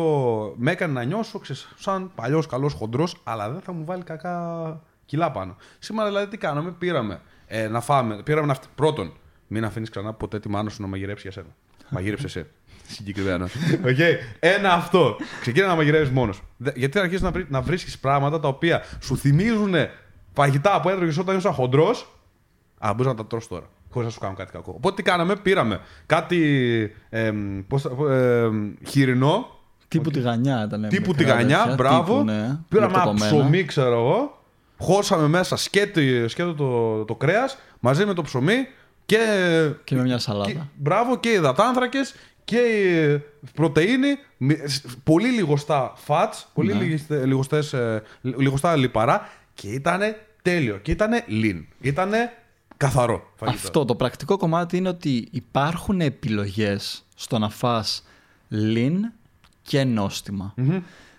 [0.58, 4.82] με έκανε να νιώσω ξέρεις, σαν παλιός καλός χοντρός, αλλά δεν θα μου βάλει κακά
[5.06, 5.56] κιλά πάνω.
[5.80, 8.66] Σήμερα δηλαδή τι κάναμε, πήραμε ε, να φάμε, πήραμε να φτε...
[8.76, 9.14] Πρώτον,
[9.48, 11.56] μην αφήνεις ξανά ποτέ τη μάνα σου να μαγειρέψει για σένα.
[11.90, 12.46] Μαγείρεψε εσύ.
[12.96, 13.48] Συγκεκριμένα.
[13.86, 14.14] Okay.
[14.40, 15.16] Ένα αυτό.
[15.42, 16.42] Ξεκίνα να μαγειρεύεις μόνος.
[16.76, 19.74] Γιατί αρχίζεις να, βρει, να βρίσκεις πράγματα τα οποία σου θυμίζουν
[20.34, 22.10] φαγητά που έτρωγε όταν ήσουν χοντρός;
[22.78, 23.66] Α, μπορείς να τα τρώσει τώρα.
[23.92, 24.74] Χωρίς να σου κάνουν κάτι κακό.
[24.76, 29.48] Οπότε τι κάναμε, πήραμε κάτι εμ, πώς, θα- εμ, χοιρινό,
[29.88, 30.88] Τύπου τη γανιά ήταν.
[30.90, 32.14] τύπου μικρά τηγανιά, τέτοια, μπράβο.
[32.14, 33.26] τύπου, ναι, πήραμε ένα λεπτοκομμένα.
[33.26, 34.44] ψωμί, ξέρω εγώ.
[34.78, 38.68] Χώσαμε μέσα σκέτο, σκέτο το, το κρέας μαζί με το ψωμί
[39.06, 39.18] και.
[39.84, 40.52] Και με μια σαλάτα.
[40.52, 42.60] και- μπράβο και υδατάνθρακες και
[43.54, 44.08] πρωτενη.
[44.38, 44.58] μη-
[45.04, 46.84] Πολύ λιγοστά fats, πολύ Ναι.
[46.84, 50.02] λιγοστέ- λιγοστές, ε, λιγοστά λιπαρά και ήταν
[50.42, 50.78] τέλειο.
[50.78, 51.64] Και ήταν lean.
[51.82, 52.12] Ήταν
[52.78, 53.58] καθαρό φαγητό.
[53.66, 58.06] Αυτό το πρακτικό κομμάτι είναι ότι υπάρχουν επιλογές στο να φας
[58.52, 58.94] lean
[59.62, 60.54] και νόστιμα.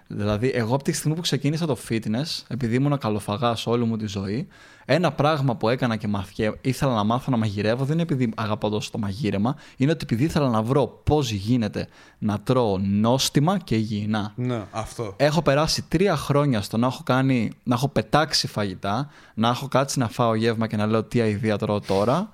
[0.08, 4.06] Δηλαδή, εγώ από τη στιγμή που ξεκίνησα το fitness, επειδή ήμουν καλοφαγάς όλη μου τη
[4.06, 4.46] ζωή,
[4.84, 8.68] ένα πράγμα που έκανα και μαθιέ, ήθελα να μάθω να μαγειρεύω, δεν είναι επειδή αγαπώ
[8.68, 11.88] τόσο το μαγείρεμα, είναι ότι επειδή ήθελα να βρω πώς γίνεται
[12.18, 14.32] να τρώω νόστιμα και υγιεινά.
[14.36, 15.14] Ναι, αυτό.
[15.16, 19.98] Έχω περάσει τρία χρόνια στο να έχω, κάνει, να έχω πετάξει φαγητά, να έχω κάτσει
[19.98, 22.30] να φάω γεύμα και να λέω τι αηδία τρώω τώρα.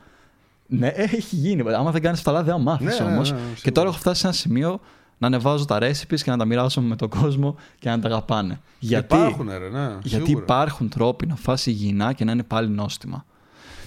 [0.67, 1.73] Ναι, έχει γίνει.
[1.75, 3.31] Άμα δεν κάνεις αυτά, δεν μάθεις Ναι, ναι, όμως.
[3.31, 3.73] ναι, ναι, και σίγουρα.
[3.73, 4.81] τώρα έχω φτάσει σε ένα σημείο
[5.23, 8.61] να ανεβάζω τα recipes και να τα μοιράζομαι με τον κόσμο και να τα αγαπάνε.
[8.79, 10.45] Γιατί, Υπάρχουν, ρε, ναι, γιατί σίγουρα.
[10.45, 13.25] υπάρχουν τρόποι να φας υγιεινά και να είναι πάλι νόστιμα.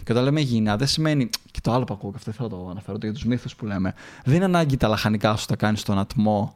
[0.04, 1.30] Και όταν λέμε υγιεινά, δεν σημαίνει.
[1.52, 3.66] Και το άλλο που ακούω, και αυτό ήθελα να το αναφέρω για τους μύθους που
[3.66, 3.94] λέμε.
[4.24, 6.56] Δεν είναι ανάγκη τα λαχανικά σου τα κάνεις στον ατμό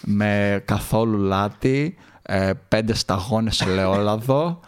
[0.00, 4.60] με καθόλου λάτι, ε, πέντε σταγόνες ελαιόλαδο.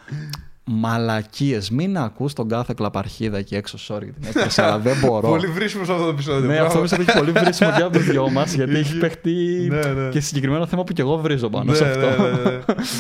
[0.67, 1.71] Μαλακίες.
[1.71, 5.29] Μην ακούς τον κάθε κλαπαρχίδα εκεί έξω, sorry για την έκφραση, αλλά δεν μπορώ.
[5.29, 6.41] Πολύ βρίσκουμε σε αυτό το επεισόδιο.
[6.49, 6.67] Ναι, μπράβο.
[6.67, 10.09] αυτό πιστεύω έχει πολύ βρίσιμο και από του δυο μας, γιατί έχει παιχτεί Ναι, ναι.
[10.09, 12.23] και συγκεκριμένο θέμα που και εγώ βρίζω πάνω Ναι, σε ναι, αυτό.
[12.23, 12.59] ναι, ναι.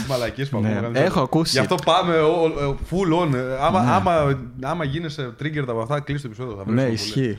[0.08, 1.50] Μαλακίες που Ναι, ακούμε, κανείς έχω δεν- ακούσει.
[1.52, 3.34] Γι' αυτό πάμε ο- ο- full on.
[3.34, 6.56] Ε, Άμα, άμα, άμα γίνεσαι triggered από αυτά, κλείσει το επεισόδιο.
[6.56, 6.94] Θα βρεις Ναι, το πολύ.
[6.94, 7.38] ισχύει.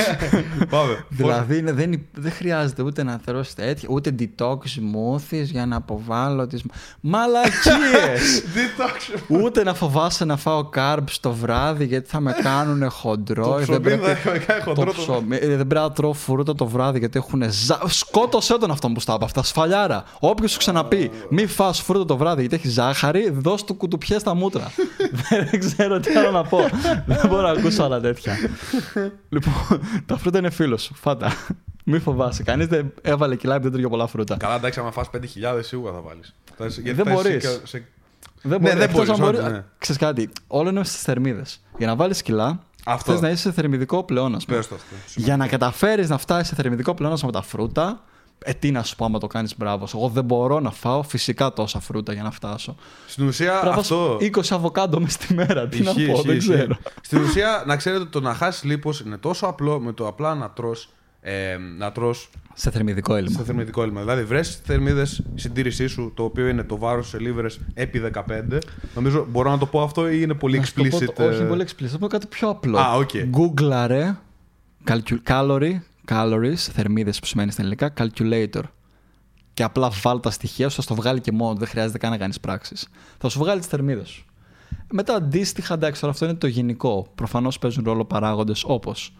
[0.76, 1.04] Πάμε.
[1.08, 5.76] Δηλαδή είναι- δεν, υ- δεν χρειάζεται ούτε να θερώσει τέτοια, ούτε detox smoothies για να
[5.76, 6.62] αποβάλω τις...
[7.00, 8.42] Μαλακίες!
[8.54, 9.20] Detox.
[9.46, 13.44] Ούτε να φοβάσαι να φάω carbs το βράδυ γιατί θα με κάνουν χοντρό.
[13.46, 14.84] Το Ε, ψωμί πρέπει- θα με κάνει το χοντρό.
[14.92, 15.36] το- ψωμί.
[15.36, 17.78] Ε, Δεν πρέπει να τρώω φρούτα το βράδυ γιατί έχουν ζά...
[17.86, 19.42] Σκότωσέ τον αυτόν που στα είπα αυτά.
[19.42, 20.04] Σφαλιάρα.
[20.18, 24.34] Όποιος σου ξαναπεί μη φας φρούτα το βράδυ γιατί έχει ζάχαρη, δώσ' του κουτουπιές στα
[24.34, 24.70] μούτρα.
[25.50, 26.58] Δεν ξέρω τι άλλο να πω.
[27.06, 28.34] Δεν μπορώ να ακούσω άλλα τέτοια.
[29.28, 29.54] λοιπόν,
[30.06, 30.94] τα φρούτα είναι φίλος σου.
[30.94, 31.32] Φάτα.
[31.84, 32.42] Μη φοβάσαι.
[32.42, 34.36] Κανείς δεν έβαλε κιλά επειδή δεν τρώγε πολλά φρούτα.
[34.36, 35.20] Καλά, εντάξει, άμα φας 5.000
[35.60, 36.34] σίγουρα θα βάλεις.
[36.94, 37.60] Δεν μπορείς.
[37.72, 37.80] Ναι,
[38.42, 38.72] Δεν μπορεί.
[38.72, 39.64] δεν Εκτός μπορείς, αν μπορεί- όντως, ναι.
[39.78, 41.60] Ξέρεις κάτι, όλο είναι στις θερμίδες.
[41.78, 43.12] Για να βάλεις κιλά, Αυτό.
[43.12, 44.56] θες να είσαι σε θερμιδικό πλεόνασμα.
[44.56, 44.94] Πες το αυτό.
[45.20, 48.00] Για να καταφέρεις να φτάσεις σε θερμιδικό πλεόνασμα με τα φρούτα,
[48.38, 49.86] ε, τι να σου πω άμα το κάνεις μπράβο.
[49.86, 49.96] σου.
[49.98, 52.76] Εγώ δεν μπορώ να φάω φυσικά τόσα φρούτα για να φτάσω.
[53.06, 53.94] Στην ουσία Πρέπει να αυτό.
[53.96, 55.68] φάω 20 αβοκάντο μες στη μέρα.
[55.68, 56.52] Τι Ισχύει, να πω, ισχύει, δεν ισχύει.
[56.52, 56.76] ξέρω.
[57.00, 60.34] Στην ουσία, να ξέρετε ότι το να χάσεις λίπος είναι τόσο απλό με το απλά
[60.34, 60.88] να τρως,
[61.20, 63.34] ε, να τρως Σε θερμιδικό έλλειμμα.
[63.34, 64.00] στο θερμιδικό έλλειμμα.
[64.00, 68.58] Δηλαδή, βρες θερμίδες συντήρησής σου, το οποίο είναι το βάρος σε λίβρες επί 15.
[68.94, 71.12] Νομίζω μπορώ να το πω αυτό ή είναι πολύ Να σου το πω explicit.
[71.14, 71.86] το- όχι, ε, πολύ explicit.
[71.86, 72.78] Θα πω κάτι πιο απλό.
[72.78, 73.10] Α, οκ.
[73.14, 74.14] Google-άρε
[74.84, 78.62] calcul- calorie, calories, θερμίδες που σημαίνει στα ελληνικά, calculator.
[79.54, 82.16] Και απλά βάλ τα στοιχεία σου, θα στο βγάλει και μόνο, δεν χρειάζεται καν να
[82.18, 82.88] κάνεις πράξεις.
[83.18, 84.24] Θα σου βγάλει τις θερμίδες σου.
[84.92, 87.06] Μετά αντίστοιχα, εντάξει, τώρα αυτό είναι το γενικό.
[87.14, 89.14] Προφανώς παίζουν ρόλο παράγοντες όπως.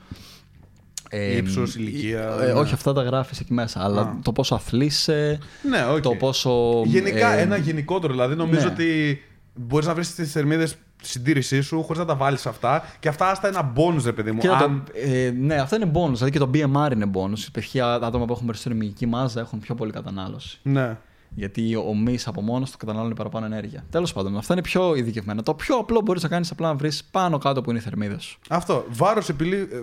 [1.10, 2.52] Ύψος, ηλικία, ε, ναι.
[2.52, 3.84] όχι, αυτά τα γράφεις εκεί μέσα.
[3.84, 4.18] Αλλά Α.
[4.22, 5.38] το πόσο αθλείσαι,
[5.70, 6.00] Ναι, οκ.
[6.00, 6.82] το πόσο.
[6.84, 8.12] Γενικά, ε, ένα γενικότερο.
[8.12, 8.72] Δηλαδή, νομίζω ναι.
[8.72, 9.20] ότι
[9.54, 12.84] μπορείς να βρεις τις θερμίδες συντήρησής σου χωρίς να τα βάλεις αυτά.
[13.00, 14.38] Και αυτά άστα ένα bonus, ρε παιδί μου.
[14.38, 14.82] Κοίτα, Αν...
[14.86, 16.12] το, ε, ναι, αυτό είναι bonus.
[16.12, 17.62] Δηλαδή και το BMR είναι bonus.
[17.72, 20.58] Οι άτομα που έχουν περισσότερη μυϊκή μάζα έχουν πιο πολύ κατανάλωση.
[20.62, 20.96] Ναι.
[21.34, 23.84] Γιατί ο μυς από μόνος του καταναλώνει παραπάνω ενέργεια.
[23.90, 25.42] Τέλος πάντων, αυτά είναι πιο ειδικευμένα.
[25.42, 28.18] Το πιο απλό μπορείς να κάνεις απλά να βρεις πάνω κάτω που είναι οι θερμίδε
[28.18, 28.38] σου.
[28.48, 28.84] Αυτό.
[28.88, 29.30] Βάρος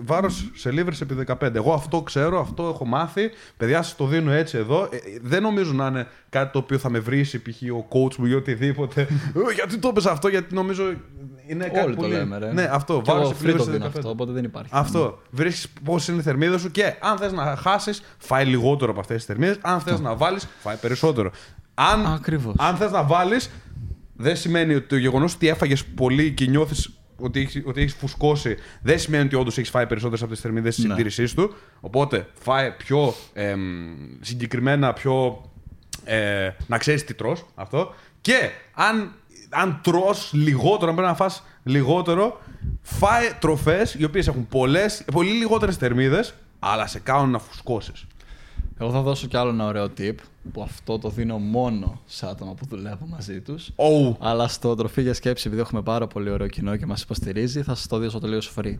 [0.02, 1.54] βάρος σε λίβρε επί 15.
[1.54, 3.30] Εγώ αυτό ξέρω, αυτό έχω μάθει.
[3.56, 4.88] Παιδιά, σας το δίνω έτσι εδώ.
[4.90, 7.62] Ε, ε, δεν νομίζω να είναι κάτι το οποίο θα με βρει π.χ.
[7.72, 9.00] ο coach μου ή οτιδήποτε.
[9.50, 10.94] «Ε, γιατί το έπαιζε αυτό, γιατί νομίζω
[11.46, 12.10] είναι κάτι Όλοι πολύ...
[12.12, 12.52] το λέμε, ρε.
[12.52, 13.00] Ναι, αυτό.
[13.04, 13.96] Και εγώ Βάρος επί free το λίβρες δίνω επί 15.
[13.98, 14.70] αυτό, οπότε δεν υπάρχει.
[14.72, 15.18] Αυτό.
[15.30, 19.16] Βρίσκεις πώς είναι η θερμίδα σου και αν θες να χάσεις, φάει λιγότερο από αυτές
[19.16, 19.58] τις θερμίδες.
[19.62, 21.30] Αν θες να βάλεις, φάει περισσότερο.
[21.74, 22.54] Αν, Ακριβώς.
[22.58, 23.50] αν θες να βάλεις,
[24.16, 28.56] δεν σημαίνει ότι το γεγονός ότι έφαγες πολύ και νιώθεις ότι έχει ότι έχεις φουσκώσει,
[28.82, 30.90] δεν σημαίνει ότι όντως έχεις φάει περισσότερες από τις θερμίδες της Ναι.
[30.90, 31.54] συντήρησής του.
[31.80, 33.60] Οπότε φάει πιο εμ,
[34.20, 35.42] συγκεκριμένα, πιο.
[36.04, 37.94] Ε, να ξέρεις τι τρως αυτό.
[38.20, 39.12] Και αν,
[39.54, 42.40] αν τρως λιγότερο, αν πρέπει να φας λιγότερο,
[42.82, 48.06] φάει τροφές οι οποίες έχουν πολλές, πολύ λιγότερες θερμίδες, αλλά σε κάνουν να φουσκώσεις.
[48.78, 50.14] Εγώ θα δώσω κι άλλο ένα ωραίο tip
[50.52, 53.70] που αυτό το δίνω μόνο σε άτομα που δουλεύω μαζί τους.
[53.76, 54.16] Oh.
[54.18, 57.74] Αλλά στο τροφή για σκέψη, επειδή έχουμε πάρα πολύ ωραίο κοινό και μας υποστηρίζει, θα
[57.74, 58.74] σας το δώσω τελείω free.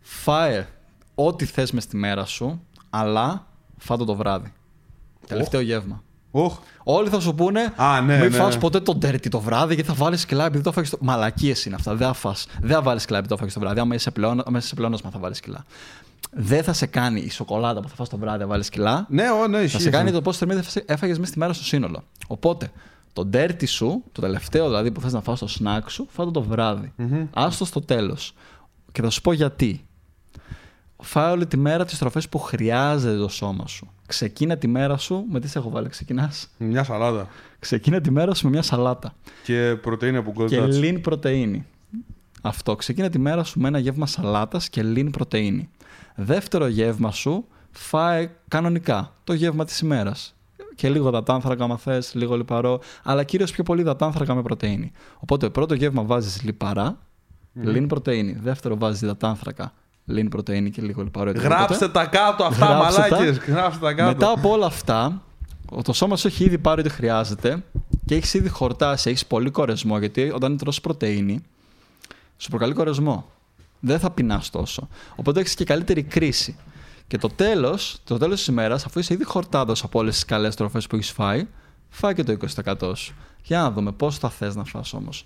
[0.00, 0.66] Φάε
[1.14, 3.46] ό,τι θες μες στη μέρα σου, αλλά
[3.78, 4.52] φάτο το βράδυ.
[5.26, 6.02] Τελευταίο γεύμα.
[6.36, 6.58] Οχ.
[6.84, 8.36] Όλοι θα σου πούνε Α, ναι, μην ναι.
[8.36, 10.98] φας ποτέ το dirty το βράδυ γιατί θα βάλεις κιλά επειδή το έφαγες το.
[11.00, 11.94] Μαλακίες είναι αυτά.
[11.94, 12.46] Δεν θα φας.
[12.60, 13.80] Δεν θα βάλεις κιλά επειδή το έφαγες το βράδυ.
[13.80, 15.64] Άμα είσαι, πλεόνα, άμα είσαι σε πλεόνασμα θα βάλεις κιλά.
[16.30, 19.06] Δεν θα σε κάνει η σοκολάτα που θα φας το βράδυ να βάλεις κιλά.
[19.08, 19.80] Ναι, ο, ναι, Θα ισχύει.
[19.80, 22.02] σε κάνει το πόσο θερμίδε έφαγες μέσα στη μέρα στο σύνολο.
[22.26, 22.70] Οπότε,
[23.12, 26.42] το dirty σου, το τελευταίο δηλαδή που θες να φας το snack σου, φάτο το
[26.42, 26.92] βραδυ
[27.34, 28.34] Άστο στο τέλος.
[28.92, 29.83] Και θα σου πω γιατί.
[31.02, 33.90] Φάε όλη τη μέρα τις τροφέ που χρειάζεται το σώμα σου.
[34.06, 35.88] Ξεκίνα τη μέρα σου με τι σε έχω βάλει.
[35.88, 37.28] Ξεκινάς; Μια σαλάτα.
[37.58, 39.14] Ξεκίνα τη μέρα σου με μια σαλάτα.
[39.44, 40.78] Και πρωτεΐνη από Και κοντά.
[40.80, 41.66] lean πρωτεΐνη.
[42.42, 42.76] Αυτό.
[42.76, 45.68] Ξεκίνα τη μέρα σου με ένα γεύμα σαλάτας και lean πρωτεΐνη.
[46.14, 50.34] Δεύτερο γεύμα σου, φάε κανονικά το γεύμα της ημέρας.
[50.74, 54.92] Και λίγο δατάνθρακα, άμα θες, λίγο λιπαρό, αλλά κυρίως πιο πολύ δατάνθρακα με πρωτεΐνη.
[55.18, 56.98] Οπότε, πρώτο γεύμα βάζεις λιπαρά,
[57.64, 58.32] lean πρωτεΐνη.
[58.32, 59.72] Δεύτερο βάζεις δατάνθρακα,
[60.10, 61.30] lean πρωτεΐνη και λίγο λιπαρό.
[61.30, 61.58] οτιδήποτε.
[61.58, 63.08] Γράψτε τα κάτω αυτά, Γράψτε τα.
[63.10, 63.38] μαλάκες.
[63.38, 64.10] Γράψτε τα κάτω.
[64.10, 65.22] Μετά από όλα αυτά,
[65.82, 67.62] το σώμα σου έχει ήδη πάρει ό,τι χρειάζεται
[68.06, 69.98] και έχεις ήδη χορτάσει, έχεις πολύ κορεσμό.
[69.98, 71.42] Γιατί όταν τρως πρωτενη,
[72.36, 73.26] σου προκαλεί κορεσμό.
[73.80, 74.88] Δεν θα πεινάς τόσο.
[75.16, 76.56] Οπότε έχεις και καλύτερη κρίση.
[77.06, 80.54] Και το τέλος το τέλος της ημέρας, αφού είσαι ήδη χορτάτος από όλες τις καλές
[80.54, 81.46] τροφές που έχεις φάει,
[81.88, 83.14] φάει και το 20% σου.
[83.42, 85.24] Για να δούμε πώς θα θες να φας όμως.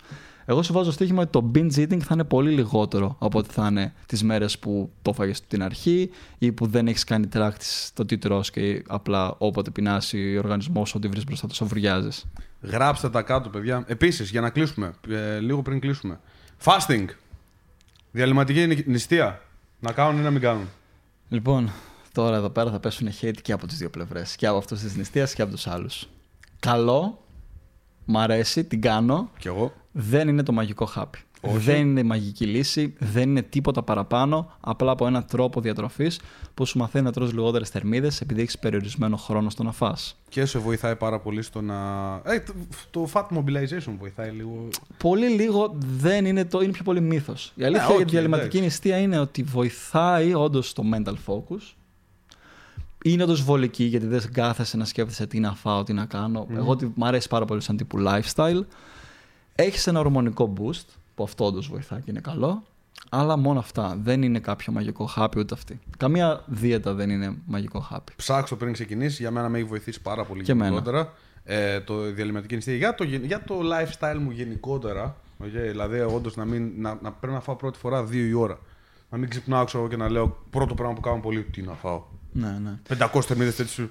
[0.50, 3.66] Εγώ σου βάζω στοίχημα ότι το binge eating θα είναι πολύ λιγότερο από ότι θα
[3.66, 7.90] είναι τις μέρες που το φάγες στην αρχή ή που δεν έχεις κάνει track της
[7.94, 12.08] το τι τρως και απλά όποτε πεινάσει ο οργανισμός σου, ό,τι βρεις μπροστά τους, σοβουριάζει.
[12.62, 13.84] Γράψτε τα κάτω, παιδιά.
[13.86, 16.20] Επίσης, για να κλείσουμε, ε, λίγο πριν κλείσουμε.
[16.64, 17.04] Fasting.
[18.10, 19.42] Διαλυματική νη- νηστεία.
[19.80, 20.68] Να κάνουν ή να μην κάνουν.
[21.28, 21.70] Λοιπόν,
[22.12, 24.36] τώρα εδώ πέρα θα πέσουν hate και από τις δύο πλευρές.
[24.36, 26.08] Και από αυτούς της νηστείας και από τους άλλους.
[26.60, 27.24] Καλό,
[28.04, 29.30] μ' αρέσει, την κάνω.
[29.38, 29.72] Κι εγώ.
[30.00, 31.18] Δεν είναι το μαγικό χάπι.
[31.42, 36.20] Δεν είναι μαγική λύση, δεν είναι τίποτα παραπάνω, απλά από έναν τρόπο διατροφής
[36.54, 40.16] που σου μαθαίνει να τρως λιγότερες θερμίδες επειδή έχεις περιορισμένο χρόνο στο να φας.
[40.28, 41.76] Και σε βοηθάει πάρα πολύ στο να.
[42.24, 42.52] Ε, το,
[42.90, 44.68] το fat mobilization βοηθάει λίγο.
[44.96, 47.52] Πολύ λίγο δεν είναι το, είναι πιο πολύ μύθος.
[47.54, 48.64] Η αλήθεια Ναι, για οκ, τη διαλειμματική εντάξει.
[48.64, 51.74] νηστεία είναι ότι βοηθάει όντως το mental focus.
[53.04, 56.46] Είναι όντως βολική γιατί δεν κάθεσαι να σκέφτεσαι τι να φάω, τι να κάνω.
[56.50, 58.60] Εγώ ότι μου αρέσει πάρα πολύ σαν τύπου lifestyle.
[59.60, 62.62] Έχεις ένα ορμονικό boost που αυτό όντως βοηθάει και είναι καλό.
[63.10, 63.98] Αλλά μόνο αυτά.
[64.02, 65.80] Δεν είναι κάποιο μαγικό χάπι ούτε αυτή.
[65.96, 68.12] Καμία δίαιτα δεν είναι μαγικό χάπι.
[68.16, 69.22] Ψάξω πριν ξεκινήσει.
[69.22, 70.68] Για μένα με έχει βοηθήσει πάρα πολύ Και εμένα.
[70.70, 71.12] γενικότερα.
[71.44, 72.74] Ε, το διαλυματική νηστεία.
[72.74, 75.16] Για το, γεν- για το lifestyle μου γενικότερα.
[75.42, 78.58] okay, δηλαδή, όντως να, μην- να, να πρέπει να φάω πρώτη φορά δύο η ώρα.
[79.10, 81.42] Να μην ξυπνάω ξέρω, και να λέω πρώτο πράγμα που κάνω πολύ.
[81.42, 82.02] Τι να φάω.
[82.32, 82.78] Ναι, ναι.
[83.12, 83.90] 500 θερμίδες τέτοιου.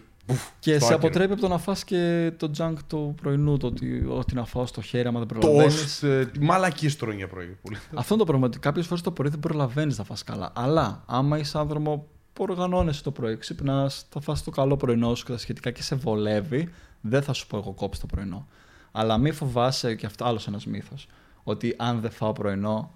[0.60, 0.96] Και στο σε άκυρο.
[1.08, 4.66] αποτρέπει από το να φας και το junk του πρωινού, το ότι ό,τι να φάω
[4.66, 6.04] στο χέρι άμα δεν Το προλαβαίνεις.
[6.04, 7.58] ε, μαλακή τρώνε για πρωί.
[7.62, 7.78] Πολύ.
[7.94, 8.46] Αυτό είναι το πρόβλημα.
[8.48, 10.52] Ότι κάποιες φορές το πρωί δεν προλαβαίνεις να φας καλά.
[10.56, 15.26] Αλλά άμα είσαι άνθρωπο που οργανώνεσαι το πρωί, ξυπνάς, θα φας το καλό πρωινό σου
[15.26, 16.70] και τα σχετικά και σε βολεύει,
[17.02, 18.48] δεν θα σου πω εγώ κόψεις το πρωινό.
[18.92, 21.08] Αλλά μη φοβάσαι και αυτό άλλος ένας μύθος.
[21.44, 22.92] Ότι αν δεν φάω πρωινό.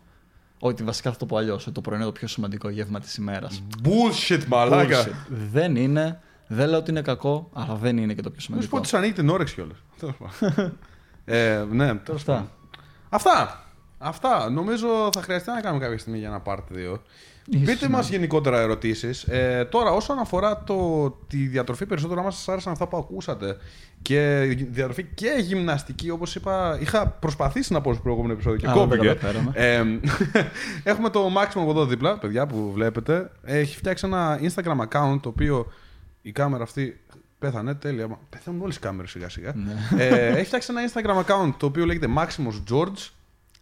[0.60, 1.64] Ότι βασικά θα το πω αλλιώς.
[1.64, 3.64] Ότι το πρωινό είναι το πιο σημαντικό γεύμα της ημέρας.
[3.84, 5.08] Bullshit, μαλάκα.
[5.30, 6.20] Δεν είναι.
[6.54, 8.72] Δεν λέω ότι είναι κακό, αλλά δεν είναι και το πιο Να σου σημαντικό.
[8.72, 9.78] πω ότι σου ανοίγει την όρεξη κιόλας.
[11.26, 12.34] ε, ναι, τέλος Αυτά.
[12.34, 12.50] πάντων.
[13.10, 13.66] Αυτά.
[13.98, 14.50] Αυτά.
[14.50, 16.58] Νομίζω θα χρειαστεί να κάνουμε κάποια στιγμή για ένα part
[16.94, 17.00] 2.
[17.46, 17.92] Ίσως, Πείτε ναι.
[17.96, 19.24] μας γενικότερα ερωτήσεις.
[19.24, 23.58] Ε, τώρα, όσον αφορά το, τη διατροφή, περισσότερο άμα σα άρεσαν αυτά που ακούσατε
[24.02, 28.68] και η διατροφή και γυμναστική, όπως είπα, είχα προσπαθήσει να πω στο προηγούμενο επεισόδιο και
[28.68, 29.08] Α, δεν κόπηκε.
[29.08, 29.52] τα καταφέραμε.
[29.54, 29.84] Ε,
[30.92, 33.32] έχουμε το Maximum από εδώ δίπλα, παιδιά που βλέπετε.
[33.44, 35.68] Έχει φτιάξει ένα Instagram account το οποίο
[36.22, 37.02] η κάμερα αυτή
[37.40, 37.74] πέθανε.
[37.74, 38.08] Τέλεια.
[38.08, 39.54] Μα Πεθαίνουν όλε οι κάμερες σιγά σιγά.
[39.56, 40.04] Ναι.
[40.04, 43.10] ε, έχει φτιάξει ένα Instagram account το οποίο λέγεται Maximus George.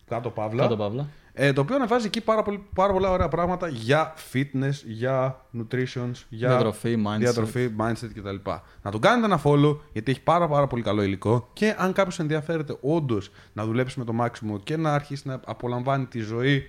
[0.07, 0.61] Κάτω παύλα.
[0.61, 1.07] Κάτω παύλα.
[1.33, 6.11] Ε, το οποίο ανεβάζει εκεί πάρα, πολύ, πάρα πολλά ωραία πράγματα για fitness, για nutrition,
[6.29, 7.17] για Διατροφή, mindset.
[7.19, 8.35] διατροφή, mindset κτλ.
[8.81, 12.19] Να τον κάνετε ένα follow γιατί έχει πάρα, πάρα πολύ καλό υλικό και αν κάποιος
[12.19, 16.63] ενδιαφέρεται όντως να δουλέψει με το Maximo και να αρχίσει να απολαμβάνει τη ζωή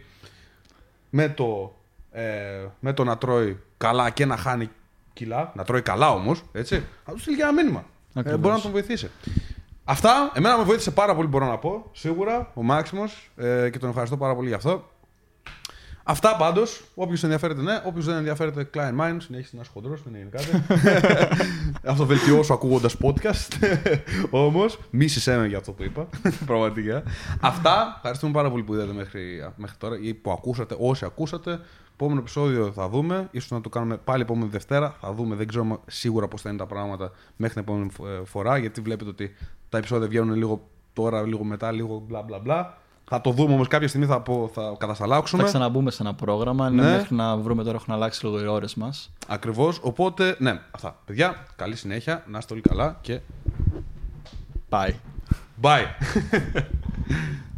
[1.11, 1.77] με το,
[2.11, 4.71] ε, με το να τρώει καλά και να χάνει
[5.25, 7.85] κιλά, να τρώει καλά όμως, έτσι, θα του στείλει και ένα μήνυμα.
[8.15, 8.41] Ε, Ακριβώς.
[8.41, 9.11] μπορεί να τον βοηθήσει.
[9.85, 11.91] Αυτά, εμένα με βοήθησε πάρα πολύ, μπορώ να πω.
[11.93, 14.91] Σίγουρα, ο Μάξιμος ε, και τον ευχαριστώ πάρα πολύ γι' αυτό.
[16.03, 16.83] Αυτά πάντως.
[16.95, 17.83] Όποιος ενδιαφέρεται, ναι.
[17.85, 20.65] Όποιος δεν ενδιαφέρεται, Klein Mind, συνέχισε να είσαι χοντρός, δεν έγινε κάτι.
[21.91, 23.69] αυτό βελτιώσω ακούγοντας podcast.
[24.47, 26.09] Όμως, μίσησε με για αυτό που είπα.
[26.47, 27.03] Πραγματικά.
[27.41, 27.95] Αυτά.
[27.97, 31.61] Ευχαριστούμε πάρα πολύ που είδατε μέχρι, μέχρι τώρα ή που ακούσατε, όσοι ακούσατε.
[32.01, 33.29] Επόμενο επεισόδιο θα δούμε.
[33.31, 34.95] Ίσως να το κάνουμε πάλι επόμενη Δευτέρα.
[35.01, 35.35] Θα δούμε.
[35.37, 38.57] Δεν ξέρουμε σίγουρα πώς θα είναι τα πράγματα μέχρι την επόμενη φο- ε, φορά.
[38.57, 39.35] Γιατί βλέπετε ότι
[39.69, 42.79] τα επεισόδια βγαίνουν λίγο τώρα, λίγο μετά, λίγο μπλα μπλα μπλα.
[43.05, 45.43] Θα το δούμε όμως κάποια στιγμή θα, πω, θα κατασταλάξουμε.
[45.43, 46.69] Θα ξαναμπούμε σε ένα πρόγραμμα.
[46.69, 46.91] Είναι Ναι.
[46.97, 49.13] μέχρι να βρούμε τώρα έχουν αλλάξει λίγο οι ώρες μας.
[49.29, 49.79] Ακριβώς.
[49.83, 50.99] Οπότε, ναι, αυτά.
[51.05, 52.25] Παιδιά, καλή συνέχεια.
[52.27, 53.21] Να είστε όλοι καλά και
[54.71, 54.93] Bye.
[55.63, 55.85] bye.